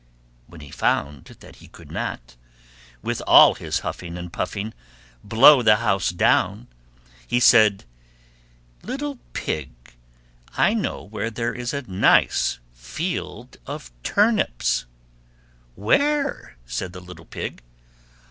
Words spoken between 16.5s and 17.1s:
said the